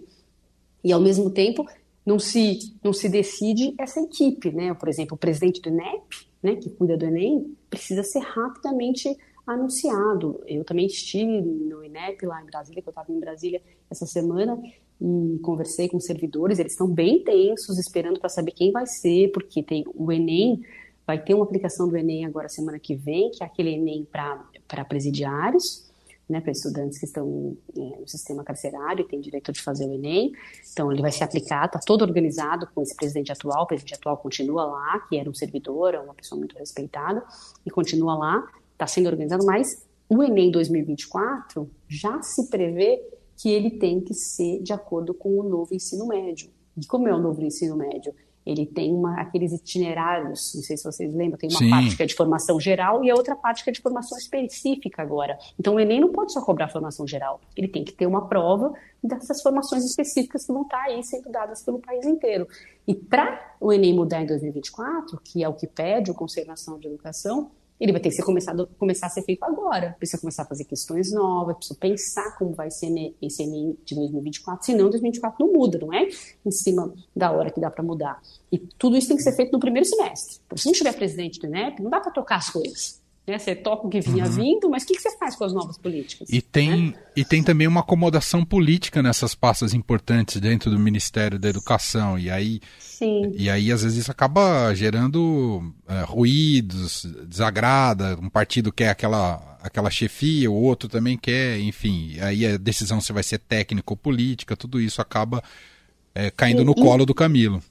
E 0.83 0.91
ao 0.91 0.99
mesmo 0.99 1.29
tempo 1.29 1.65
não 2.05 2.19
se, 2.19 2.59
não 2.83 2.91
se 2.91 3.07
decide 3.07 3.73
essa 3.77 3.99
equipe, 4.01 4.51
né? 4.51 4.73
Por 4.73 4.89
exemplo, 4.89 5.15
o 5.15 5.17
presidente 5.17 5.61
do 5.61 5.69
INEP, 5.69 6.27
né, 6.41 6.55
que 6.55 6.69
cuida 6.69 6.97
do 6.97 7.05
Enem, 7.05 7.55
precisa 7.69 8.03
ser 8.03 8.19
rapidamente 8.19 9.15
anunciado. 9.47 10.41
Eu 10.45 10.63
também 10.63 10.85
estive 10.85 11.41
no 11.41 11.83
INEP 11.83 12.25
lá 12.25 12.41
em 12.41 12.45
Brasília, 12.45 12.81
que 12.81 12.89
eu 12.89 12.91
estava 12.91 13.11
em 13.11 13.19
Brasília 13.19 13.61
essa 13.89 14.05
semana, 14.05 14.61
e 15.01 15.39
conversei 15.39 15.89
com 15.89 15.99
servidores, 15.99 16.59
eles 16.59 16.73
estão 16.73 16.87
bem 16.87 17.23
tensos, 17.23 17.77
esperando 17.77 18.19
para 18.19 18.29
saber 18.29 18.51
quem 18.51 18.71
vai 18.71 18.85
ser, 18.85 19.31
porque 19.31 19.61
tem 19.61 19.83
o 19.93 20.11
Enem, 20.11 20.61
vai 21.05 21.21
ter 21.21 21.33
uma 21.33 21.43
aplicação 21.43 21.87
do 21.87 21.97
Enem 21.97 22.25
agora 22.25 22.49
semana 22.49 22.79
que 22.79 22.95
vem, 22.95 23.31
que 23.31 23.43
é 23.43 23.45
aquele 23.45 23.71
Enem 23.71 24.07
para 24.11 24.85
presidiários, 24.85 25.91
né, 26.27 26.39
para 26.39 26.51
estudantes 26.51 26.97
que 26.97 27.05
estão 27.05 27.57
é, 27.77 27.99
no 27.99 28.07
sistema 28.07 28.43
carcerário 28.43 29.03
e 29.03 29.07
têm 29.07 29.19
direito 29.19 29.51
de 29.51 29.61
fazer 29.61 29.85
o 29.85 29.93
Enem. 29.93 30.31
Então, 30.71 30.91
ele 30.91 31.01
vai 31.01 31.11
se 31.11 31.23
aplicar, 31.23 31.65
está 31.65 31.79
todo 31.79 32.01
organizado 32.01 32.67
com 32.73 32.81
esse 32.81 32.95
presidente 32.95 33.31
atual. 33.31 33.63
O 33.63 33.67
presidente 33.67 33.95
atual 33.95 34.17
continua 34.17 34.65
lá, 34.65 34.99
que 35.09 35.17
era 35.17 35.29
um 35.29 35.33
servidor, 35.33 35.93
é 35.93 35.99
uma 35.99 36.13
pessoa 36.13 36.39
muito 36.39 36.57
respeitada, 36.57 37.23
e 37.65 37.69
continua 37.69 38.15
lá, 38.15 38.47
está 38.71 38.87
sendo 38.87 39.07
organizado, 39.07 39.45
mas 39.45 39.85
o 40.09 40.23
Enem 40.23 40.51
2024 40.51 41.69
já 41.87 42.21
se 42.21 42.49
prevê 42.49 43.01
que 43.37 43.49
ele 43.49 43.71
tem 43.71 43.99
que 43.99 44.13
ser 44.13 44.61
de 44.61 44.71
acordo 44.71 45.13
com 45.13 45.39
o 45.39 45.43
novo 45.43 45.73
ensino 45.73 46.07
médio. 46.07 46.49
E 46.77 46.85
como 46.85 47.07
é 47.07 47.13
o 47.13 47.19
novo 47.19 47.41
ensino 47.43 47.75
médio? 47.75 48.13
Ele 48.45 48.65
tem 48.65 48.93
uma, 48.93 49.19
aqueles 49.21 49.51
itinerários, 49.53 50.53
não 50.55 50.61
sei 50.61 50.77
se 50.77 50.83
vocês 50.83 51.13
lembram, 51.13 51.37
tem 51.37 51.49
uma 51.49 51.59
Sim. 51.59 51.69
parte 51.69 51.95
que 51.95 52.03
é 52.03 52.05
de 52.05 52.15
formação 52.15 52.59
geral 52.59 53.03
e 53.03 53.09
a 53.09 53.15
outra 53.15 53.35
parte 53.35 53.63
que 53.63 53.69
é 53.69 53.73
de 53.73 53.81
formação 53.81 54.17
específica 54.17 55.01
agora. 55.01 55.37
Então 55.59 55.75
o 55.75 55.79
Enem 55.79 56.01
não 56.01 56.11
pode 56.11 56.33
só 56.33 56.41
cobrar 56.41 56.67
formação 56.67 57.07
geral, 57.07 57.39
ele 57.55 57.67
tem 57.67 57.83
que 57.83 57.93
ter 57.93 58.05
uma 58.05 58.27
prova 58.27 58.73
dessas 59.03 59.41
formações 59.41 59.83
específicas 59.83 60.45
que 60.45 60.53
vão 60.53 60.63
estar 60.63 60.83
aí 60.83 61.03
sendo 61.03 61.29
dadas 61.29 61.63
pelo 61.63 61.79
país 61.79 62.05
inteiro. 62.05 62.47
E 62.87 62.93
para 62.93 63.55
o 63.59 63.71
Enem 63.71 63.93
mudar 63.93 64.21
em 64.21 64.25
2024, 64.25 65.19
que 65.23 65.43
é 65.43 65.47
o 65.47 65.53
que 65.53 65.67
pede 65.67 66.11
o 66.11 66.13
Conservação 66.13 66.77
de 66.79 66.87
Educação, 66.87 67.51
ele 67.79 67.91
vai 67.91 68.01
ter 68.01 68.09
que 68.09 68.15
ser 68.15 68.23
começado, 68.23 68.67
começar 68.77 69.07
a 69.07 69.09
ser 69.09 69.23
feito 69.23 69.43
agora. 69.43 69.95
Precisa 69.97 70.19
começar 70.19 70.43
a 70.43 70.45
fazer 70.45 70.65
questões 70.65 71.11
novas, 71.11 71.57
precisa 71.57 71.77
pensar 71.79 72.37
como 72.37 72.53
vai 72.53 72.71
ser 72.71 73.13
esse 73.21 73.43
Enem 73.43 73.77
de 73.83 73.95
2024, 73.95 74.65
senão 74.65 74.89
2024 74.89 75.45
não 75.45 75.53
muda, 75.53 75.77
não 75.79 75.93
é 75.93 76.07
em 76.45 76.51
cima 76.51 76.93
da 77.15 77.31
hora 77.31 77.51
que 77.51 77.59
dá 77.59 77.69
para 77.69 77.83
mudar. 77.83 78.21
E 78.51 78.57
tudo 78.57 78.97
isso 78.97 79.07
tem 79.07 79.17
que 79.17 79.23
ser 79.23 79.35
feito 79.35 79.51
no 79.51 79.59
primeiro 79.59 79.87
semestre. 79.87 80.39
Então, 80.45 80.57
se 80.57 80.65
não 80.65 80.73
tiver 80.73 80.93
presidente 80.93 81.39
do 81.39 81.47
INEP, 81.47 81.81
não 81.81 81.89
dá 81.89 81.99
para 81.99 82.11
tocar 82.11 82.37
as 82.37 82.49
coisas. 82.49 83.02
Né? 83.25 83.39
Você 83.39 83.55
toca 83.55 83.87
o 83.87 83.89
que 83.89 84.01
vinha 84.01 84.25
uhum. 84.25 84.31
vindo, 84.31 84.69
mas 84.69 84.83
o 84.83 84.87
que, 84.87 84.95
que, 84.95 85.01
você 85.01 85.17
faz 85.17 85.35
com 85.35 85.45
as 85.45 85.53
novas 85.53 85.77
políticas? 85.77 86.27
E 86.29 86.41
tem, 86.41 86.87
né? 86.87 86.93
e 87.15 87.23
tem 87.23 87.41
também 87.41 87.67
uma 87.67 87.79
acomodação 87.79 88.43
política 88.43 89.01
nessas 89.01 89.33
pastas 89.33 89.73
importantes 89.73 90.41
dentro 90.41 90.69
do 90.69 90.77
Ministério 90.77 91.39
da 91.39 91.47
Educação. 91.47 92.19
E 92.19 92.29
aí, 92.29 92.59
Sim. 92.79 93.31
E 93.35 93.49
aí 93.49 93.71
às 93.71 93.81
vezes, 93.83 93.99
isso 93.99 94.11
acaba 94.11 94.73
gerando 94.75 95.73
é, 95.87 96.01
ruídos, 96.03 97.05
desagrada. 97.27 98.17
Um 98.21 98.29
partido 98.29 98.71
quer 98.71 98.89
aquela, 98.89 99.57
aquela 99.61 99.89
chefia, 99.89 100.51
o 100.51 100.55
outro 100.55 100.89
também 100.89 101.17
quer, 101.17 101.59
enfim. 101.59 102.19
Aí 102.19 102.45
a 102.45 102.57
decisão 102.57 102.99
se 102.99 103.13
vai 103.13 103.23
ser 103.23 103.39
técnico 103.39 103.93
ou 103.93 103.97
política, 103.97 104.57
tudo 104.57 104.81
isso 104.81 105.01
acaba 105.01 105.41
é, 106.13 106.29
caindo 106.29 106.61
e, 106.61 106.65
no 106.65 106.75
colo 106.75 107.05
do 107.05 107.15
Camilo. 107.15 107.61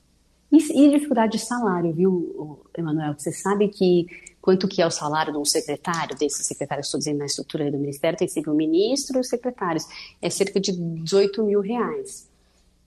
E, 0.51 0.57
e 0.57 0.91
dificuldade 0.91 1.33
de 1.33 1.39
salário, 1.39 1.93
viu, 1.93 2.65
Emanuel? 2.77 3.15
Você 3.17 3.33
sabe 3.33 3.69
que 3.69 4.07
quanto 4.43 4.67
que 4.67 4.83
é 4.83 4.87
o 4.87 4.91
salário 4.91 5.33
de 5.33 5.39
um 5.39 5.45
secretário, 5.45 6.17
desses 6.17 6.45
secretários, 6.45 6.89
estou 6.89 6.99
dizendo 6.99 7.19
na 7.19 7.27
estrutura 7.27 7.71
do 7.71 7.79
Ministério, 7.79 8.19
tem 8.19 8.27
sempre 8.27 8.51
o 8.51 8.55
ministro 8.55 9.17
e 9.17 9.21
os 9.21 9.29
secretários, 9.29 9.87
é 10.21 10.29
cerca 10.29 10.61
de 10.61 10.73
18 10.73 11.45
mil 11.45 11.61
reais. 11.61 12.29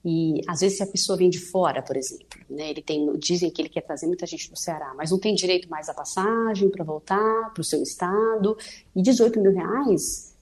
E 0.04 0.42
às 0.48 0.60
vezes 0.60 0.78
se 0.78 0.84
a 0.84 0.88
pessoa 0.88 1.18
vem 1.18 1.30
de 1.30 1.40
fora, 1.40 1.82
por 1.82 1.98
exemplo, 1.98 2.28
né, 2.48 2.70
ele 2.70 2.82
tem, 2.82 3.12
dizem 3.18 3.50
que 3.50 3.60
ele 3.62 3.70
quer 3.70 3.82
trazer 3.82 4.06
muita 4.06 4.28
gente 4.28 4.52
do 4.52 4.60
Ceará, 4.60 4.94
mas 4.96 5.10
não 5.10 5.18
tem 5.18 5.34
direito 5.34 5.68
mais 5.68 5.90
à 5.90 5.94
passagem 5.96 6.70
para 6.70 6.84
voltar 6.84 7.52
para 7.54 7.62
o 7.62 7.64
seu 7.64 7.82
estado. 7.82 8.56
E 8.96 9.02
18 9.02 9.40
mil 9.42 9.54
reais, 9.54 10.36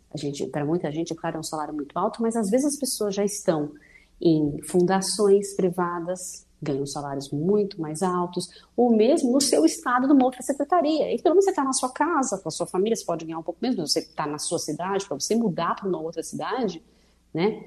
para 0.51 0.65
muita 0.65 0.91
gente, 0.91 1.15
claro, 1.15 1.37
é 1.37 1.39
um 1.39 1.43
salário 1.43 1.73
muito 1.73 1.97
alto, 1.97 2.21
mas 2.21 2.35
às 2.35 2.49
vezes 2.49 2.73
as 2.73 2.77
pessoas 2.77 3.15
já 3.15 3.23
estão 3.23 3.71
em 4.19 4.61
fundações 4.63 5.55
privadas, 5.55 6.45
ganham 6.63 6.85
salários 6.85 7.29
muito 7.29 7.79
mais 7.79 8.01
altos, 8.01 8.49
ou 8.75 8.95
mesmo 8.95 9.31
no 9.31 9.41
seu 9.41 9.65
estado, 9.65 10.07
numa 10.07 10.25
outra 10.25 10.41
secretaria. 10.41 11.13
E 11.13 11.21
pelo 11.21 11.35
menos 11.35 11.45
você 11.45 11.51
está 11.51 11.63
na 11.63 11.73
sua 11.73 11.91
casa, 11.91 12.37
com 12.39 12.47
a 12.47 12.51
sua 12.51 12.65
família, 12.65 12.95
você 12.95 13.05
pode 13.05 13.25
ganhar 13.25 13.39
um 13.39 13.43
pouco 13.43 13.59
menos, 13.61 13.91
você 13.91 13.99
está 13.99 14.25
na 14.25 14.39
sua 14.39 14.57
cidade, 14.57 15.05
para 15.05 15.19
você 15.19 15.35
mudar 15.35 15.75
para 15.75 15.87
uma 15.87 16.01
outra 16.01 16.23
cidade, 16.23 16.81
né? 17.33 17.63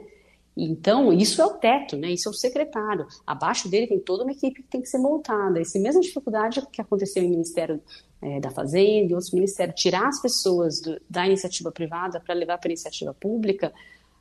Então, 0.57 1.13
isso 1.13 1.43
é 1.43 1.45
o 1.45 1.51
teto, 1.51 1.99
né? 1.99 2.11
Isso 2.13 2.29
é 2.29 2.31
o 2.31 2.35
secretário. 2.35 3.07
Abaixo 3.27 3.69
dele 3.69 3.87
tem 3.87 4.01
toda 4.01 4.23
uma 4.23 4.33
equipe 4.33 4.63
que 4.63 4.69
tem 4.69 4.81
que 4.81 4.89
ser 4.89 4.97
montada. 4.97 5.61
Essa 5.61 5.79
mesma 5.79 6.01
dificuldade 6.01 6.67
que 6.73 6.81
aconteceu 6.81 7.23
no 7.23 7.29
Ministério 7.29 7.83
é, 8.23 8.41
da 8.41 8.51
Fazenda 8.51 9.13
e 9.13 9.15
outros 9.15 9.33
ministérios, 9.33 9.79
tirar 9.79 10.09
as 10.09 10.21
pessoas 10.21 10.81
do, 10.81 10.99
da 11.11 11.27
iniciativa 11.27 11.71
privada 11.71 12.19
para 12.21 12.35
levar 12.35 12.57
para 12.57 12.69
a 12.69 12.73
iniciativa 12.73 13.13
pública, 13.13 13.71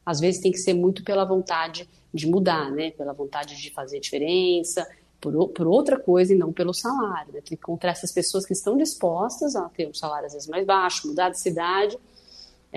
às 0.06 0.20
vezes 0.20 0.42
tem 0.42 0.52
que 0.52 0.58
ser 0.58 0.74
muito 0.74 1.04
pela 1.04 1.26
vontade 1.26 1.90
de 2.14 2.28
mudar, 2.28 2.72
né? 2.72 2.92
Pela 2.92 3.14
vontade 3.14 3.60
de 3.60 3.72
fazer 3.72 4.00
diferença, 4.00 4.88
por, 5.20 5.50
por 5.50 5.68
outra 5.68 6.00
coisa 6.00 6.34
e 6.34 6.38
não 6.38 6.54
pelo 6.54 6.74
salário. 6.74 7.34
Né? 7.34 7.42
Tem 7.42 7.58
que 7.58 7.64
encontrar 7.64 7.92
essas 7.92 8.12
pessoas 8.12 8.46
que 8.46 8.54
estão 8.54 8.78
dispostas 8.78 9.56
a 9.56 9.68
ter 9.70 9.88
um 9.88 9.94
salário 9.94 10.28
às 10.28 10.34
vezes 10.34 10.48
mais 10.48 10.66
baixo, 10.66 11.08
mudar 11.08 11.30
de 11.30 11.40
cidade, 11.40 11.98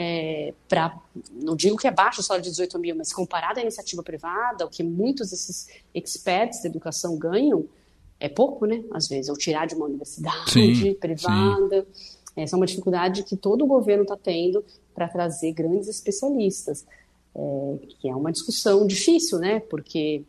é, 0.00 0.54
para, 0.68 0.96
não 1.32 1.56
digo 1.56 1.76
que 1.76 1.88
é 1.88 1.90
baixo 1.90 2.20
o 2.20 2.22
salário 2.22 2.44
de 2.44 2.50
18 2.50 2.78
mil, 2.78 2.94
mas 2.94 3.12
comparado 3.12 3.58
à 3.58 3.62
iniciativa 3.62 4.00
privada, 4.00 4.64
o 4.64 4.68
que 4.68 4.84
muitos 4.84 5.30
desses 5.30 5.66
experts 5.92 6.62
da 6.62 6.68
educação 6.68 7.18
ganham, 7.18 7.64
é 8.20 8.28
pouco, 8.28 8.64
né? 8.64 8.84
Às 8.92 9.08
vezes, 9.08 9.28
ou 9.28 9.36
tirar 9.36 9.66
de 9.66 9.74
uma 9.74 9.86
universidade 9.86 10.52
sim, 10.52 10.94
privada. 10.94 11.84
Sim. 11.92 12.16
Essa 12.36 12.54
é 12.54 12.56
uma 12.56 12.66
dificuldade 12.66 13.24
que 13.24 13.36
todo 13.36 13.64
o 13.64 13.66
governo 13.66 14.04
está 14.04 14.16
tendo 14.16 14.64
para 14.94 15.08
trazer 15.08 15.52
grandes 15.52 15.88
especialistas 15.88 16.86
é, 17.34 17.78
que 18.00 18.08
é 18.08 18.14
uma 18.14 18.32
discussão 18.32 18.86
difícil, 18.86 19.38
né? 19.38 19.60
Porque 19.60 20.22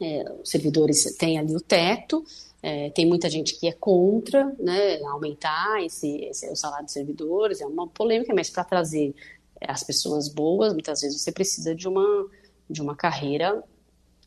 é, 0.00 0.32
os 0.42 0.50
servidores 0.50 1.16
têm 1.16 1.38
ali 1.38 1.54
o 1.54 1.60
teto, 1.60 2.24
é, 2.62 2.90
tem 2.90 3.06
muita 3.06 3.28
gente 3.28 3.58
que 3.58 3.66
é 3.66 3.72
contra 3.72 4.54
né, 4.58 5.00
aumentar 5.02 5.84
esse, 5.84 6.24
esse, 6.24 6.48
o 6.48 6.56
salário 6.56 6.84
dos 6.84 6.92
servidores, 6.92 7.60
é 7.60 7.66
uma 7.66 7.88
polêmica, 7.88 8.34
mas 8.34 8.50
para 8.50 8.64
trazer 8.64 9.14
as 9.60 9.82
pessoas 9.82 10.28
boas, 10.28 10.72
muitas 10.72 11.00
vezes 11.00 11.20
você 11.20 11.32
precisa 11.32 11.74
de 11.74 11.88
uma, 11.88 12.26
de 12.68 12.80
uma 12.80 12.96
carreira 12.96 13.62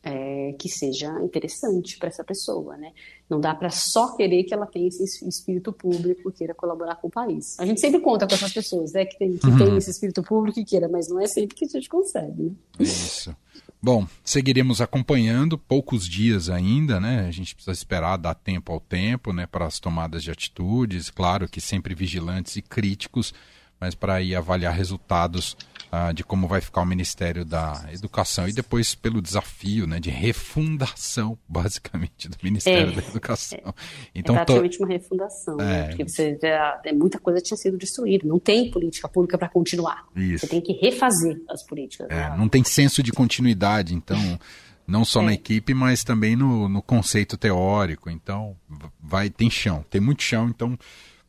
é, 0.06 0.54
que 0.56 0.68
seja 0.68 1.10
interessante 1.20 1.98
para 1.98 2.08
essa 2.08 2.22
pessoa, 2.22 2.76
né? 2.76 2.92
Não 3.28 3.40
dá 3.40 3.52
para 3.52 3.70
só 3.70 4.16
querer 4.16 4.44
que 4.44 4.54
ela 4.54 4.64
tenha 4.64 4.86
esse 4.86 5.28
espírito 5.28 5.72
público, 5.72 6.30
queira 6.30 6.54
colaborar 6.54 6.94
com 6.94 7.08
o 7.08 7.10
país. 7.10 7.58
A 7.58 7.66
gente 7.66 7.80
sempre 7.80 8.00
conta 8.00 8.24
com 8.24 8.32
essas 8.32 8.52
pessoas, 8.52 8.92
né, 8.92 9.04
que 9.04 9.18
tem, 9.18 9.36
que 9.36 9.48
uhum. 9.48 9.58
tem 9.58 9.76
esse 9.76 9.90
espírito 9.90 10.22
público 10.22 10.60
e 10.60 10.64
queira, 10.64 10.88
mas 10.88 11.08
não 11.08 11.20
é 11.20 11.26
sempre 11.26 11.56
que 11.56 11.64
a 11.64 11.68
gente 11.68 11.88
consegue, 11.88 12.40
né? 12.40 12.52
Isso. 12.78 13.34
Bom, 13.82 14.06
seguiremos 14.24 14.80
acompanhando, 14.80 15.58
poucos 15.58 16.08
dias 16.08 16.48
ainda, 16.48 17.00
né? 17.00 17.26
A 17.26 17.32
gente 17.32 17.54
precisa 17.54 17.72
esperar, 17.72 18.16
dar 18.16 18.34
tempo 18.34 18.72
ao 18.72 18.78
tempo, 18.78 19.32
né, 19.32 19.44
para 19.44 19.66
as 19.66 19.80
tomadas 19.80 20.22
de 20.22 20.30
atitudes, 20.30 21.10
claro 21.10 21.48
que 21.48 21.60
sempre 21.60 21.96
vigilantes 21.96 22.54
e 22.54 22.62
críticos, 22.62 23.34
mas 23.80 23.94
para 23.94 24.20
ir 24.20 24.34
avaliar 24.34 24.74
resultados 24.74 25.56
uh, 25.92 26.12
de 26.12 26.24
como 26.24 26.46
vai 26.46 26.60
ficar 26.60 26.82
o 26.82 26.86
Ministério 26.86 27.44
da 27.44 27.84
Educação 27.92 28.48
e 28.48 28.52
depois 28.52 28.94
pelo 28.94 29.20
desafio 29.20 29.86
né, 29.86 30.00
de 30.00 30.10
refundação, 30.10 31.38
basicamente, 31.48 32.28
do 32.28 32.36
Ministério 32.42 32.92
é, 32.92 33.00
da 33.00 33.08
Educação. 33.08 33.58
É, 33.58 33.72
então, 34.14 34.34
é 34.34 34.38
praticamente 34.38 34.78
tô... 34.78 34.84
uma 34.84 34.92
refundação, 34.92 35.56
né? 35.56 35.80
é, 35.80 35.88
porque 35.88 36.08
você 36.08 36.38
já, 36.40 36.80
é, 36.84 36.92
muita 36.92 37.18
coisa 37.18 37.40
tinha 37.40 37.56
sido 37.56 37.76
destruída, 37.76 38.26
não 38.26 38.38
tem 38.38 38.70
política 38.70 39.08
pública 39.08 39.38
para 39.38 39.48
continuar. 39.48 40.06
Isso. 40.14 40.46
Você 40.46 40.48
tem 40.48 40.60
que 40.60 40.72
refazer 40.72 41.40
as 41.48 41.62
políticas. 41.62 42.08
É, 42.10 42.30
né? 42.30 42.36
Não 42.36 42.48
tem 42.48 42.64
senso 42.64 43.02
de 43.02 43.12
continuidade, 43.12 43.94
então 43.94 44.18
não 44.86 45.04
só 45.04 45.20
é. 45.22 45.26
na 45.26 45.32
equipe, 45.34 45.74
mas 45.74 46.04
também 46.04 46.36
no, 46.36 46.68
no, 46.68 46.80
conceito 46.80 47.36
teórico. 47.36 48.08
Então, 48.08 48.56
vai 49.00 49.28
tem 49.28 49.50
chão, 49.50 49.84
tem 49.90 50.00
muito 50.00 50.22
chão. 50.22 50.48
Então, 50.48 50.78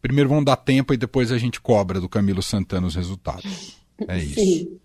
primeiro 0.02 0.30
vamos 0.30 0.46
dar 0.46 0.56
tempo 0.56 0.94
e 0.94 0.98
depois 0.98 1.32
a 1.32 1.38
gente 1.38 1.60
cobra 1.60 2.00
do 2.00 2.10
Camilo 2.10 2.42
Santana 2.42 2.88
os 2.88 2.96
resultados. 2.96 3.78
É 4.08 4.18
isso. 4.18 4.36
Sim. 4.36 4.80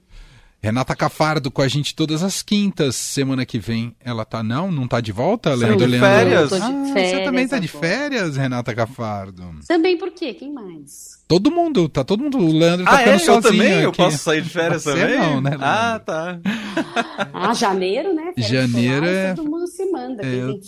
Renata 0.63 0.95
Cafardo 0.95 1.51
com 1.51 1.61
a 1.61 1.67
gente 1.67 1.93
todas 1.93 2.23
as 2.23 2.41
quintas. 2.41 2.95
Semana 2.95 3.45
que 3.45 3.59
vem 3.59 3.97
ela 3.99 4.25
tá. 4.25 4.45
Não, 4.45 4.71
não 4.71 4.87
tá 4.87 5.01
de 5.01 5.11
volta, 5.11 5.53
Leandro? 5.55 5.89
De 5.89 5.99
férias. 5.99 6.51
de 6.51 6.57
ah, 6.57 6.93
férias. 6.95 7.11
Você 7.11 7.25
também 7.25 7.49
tá 7.49 7.59
de 7.59 7.67
férias, 7.67 8.37
Renata 8.37 8.73
Cafardo. 8.73 9.43
Também 9.67 9.99
por 9.99 10.13
quê? 10.13 10.33
Quem 10.33 10.53
mais? 10.53 11.21
Todo 11.27 11.51
mundo, 11.51 11.89
tá 11.89 12.05
todo 12.05 12.23
mundo. 12.23 12.39
O 12.39 12.57
Leandro 12.57 12.87
tá 12.87 12.93
ah, 12.93 12.99
ficando 12.99 13.17
é? 13.17 13.19
sozinho. 13.19 13.37
Eu 13.37 13.43
também? 13.43 13.73
Aqui. 13.73 13.85
Eu 13.85 13.93
posso 13.93 14.19
sair 14.19 14.43
de 14.43 14.51
férias 14.51 14.83
Você 14.85 14.95
também? 14.95 15.19
Não, 15.19 15.41
né, 15.41 15.51
Leandro? 15.51 15.67
Ah, 15.67 15.99
tá. 15.99 16.41
ah, 17.35 17.55
janeiro, 17.55 18.15
né? 18.15 18.33
Férias 18.33 18.49
janeiro 18.49 19.05
é. 19.07 19.35
Todo 19.35 19.51
mundo 19.51 19.67
se 19.67 19.85
manda. 19.91 20.25
É, 20.25 20.33
eu, 20.33 20.61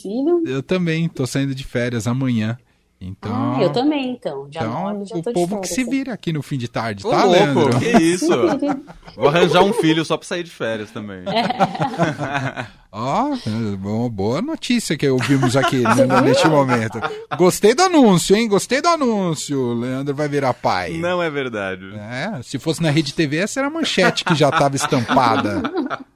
eu 0.44 0.62
também 0.62 1.08
tô 1.08 1.24
saindo 1.24 1.54
de 1.54 1.62
férias 1.62 2.08
amanhã. 2.08 2.58
Então, 3.00 3.32
ah, 3.32 3.58
eu 3.60 3.70
também, 3.70 4.12
então. 4.12 4.48
Já 4.50 4.62
então, 4.62 5.04
já 5.04 5.16
o 5.16 5.22
povo 5.32 5.60
que 5.60 5.68
se 5.68 5.84
vira 5.84 6.14
aqui 6.14 6.32
no 6.32 6.42
fim 6.42 6.56
de 6.56 6.68
tarde, 6.68 7.06
Ô, 7.06 7.10
tá, 7.10 7.24
louco, 7.24 7.42
Leandro? 7.42 7.78
Que 7.78 7.90
isso? 7.98 8.28
Vou 9.16 9.28
arranjar 9.28 9.62
um 9.62 9.72
filho 9.74 10.04
só 10.04 10.16
pra 10.16 10.26
sair 10.26 10.42
de 10.42 10.50
férias 10.50 10.90
também. 10.90 11.22
É. 11.26 12.66
Ó, 12.96 13.32
oh, 13.32 14.08
boa 14.08 14.40
notícia 14.40 14.96
que 14.96 15.08
ouvimos 15.08 15.56
aqui 15.56 15.80
né, 15.80 16.20
neste 16.22 16.46
momento. 16.46 17.00
Gostei 17.36 17.74
do 17.74 17.82
anúncio, 17.82 18.36
hein? 18.36 18.48
Gostei 18.48 18.80
do 18.80 18.88
anúncio. 18.88 19.74
Leandro 19.74 20.14
vai 20.14 20.28
virar 20.28 20.54
pai. 20.54 20.92
Não 20.92 21.20
é 21.20 21.28
verdade. 21.28 21.92
É, 21.96 22.40
se 22.42 22.56
fosse 22.56 22.80
na 22.80 22.90
Rede 22.90 23.12
TV, 23.12 23.38
essa 23.38 23.58
era 23.58 23.66
a 23.66 23.70
manchete 23.70 24.24
que 24.24 24.36
já 24.36 24.48
estava 24.48 24.76
estampada. 24.76 25.60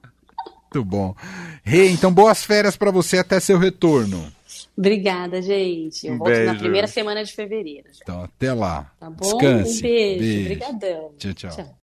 Muito 0.73 0.85
bom. 0.85 1.17
Rei, 1.65 1.89
hey, 1.89 1.93
então 1.93 2.13
boas 2.13 2.45
férias 2.45 2.77
para 2.77 2.93
você 2.93 3.19
até 3.19 3.41
seu 3.41 3.59
retorno. 3.59 4.38
Obrigada, 4.79 5.43
gente. 5.43 6.07
Eu 6.07 6.15
um 6.15 6.19
volto 6.19 6.31
beijo. 6.31 6.53
na 6.53 6.59
primeira 6.59 6.87
semana 6.87 7.25
de 7.25 7.33
fevereiro. 7.33 7.89
Já. 7.93 7.99
Então, 8.01 8.23
até 8.23 8.53
lá. 8.53 8.93
Tá 9.01 9.11
bom? 9.11 9.17
Descanse. 9.17 9.79
Um 9.79 9.83
beijo. 9.83 10.21
beijo. 10.21 10.41
Obrigadão. 10.43 11.13
tchau. 11.19 11.35
tchau. 11.35 11.51
tchau. 11.51 11.77